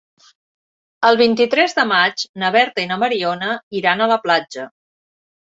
El 1.09 1.19
vint-i-tres 1.19 1.75
de 1.79 1.85
maig 1.91 2.23
na 2.45 2.49
Berta 2.57 2.83
i 2.85 2.87
na 2.93 2.99
Mariona 3.05 3.53
iran 3.83 4.01
a 4.01 4.11
la 4.15 4.19
platja. 4.27 4.69